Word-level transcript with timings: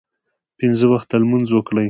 پنځه 0.59 0.85
وخته 0.91 1.15
لمونځ 1.21 1.47
وکړئ 1.53 1.79